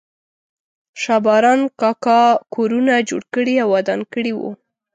شا 1.01 1.15
باران 1.25 1.61
کاکا 1.79 2.21
کورونه 2.55 2.93
جوړ 3.09 3.21
کړي 3.33 3.55
او 3.63 3.67
ودان 3.75 3.99
کړي 4.13 4.31
وو. 4.37 4.51